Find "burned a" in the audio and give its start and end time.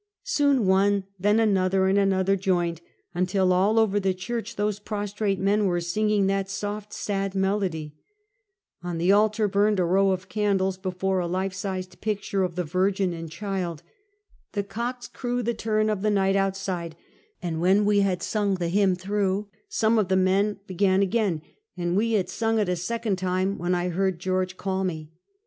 9.47-9.85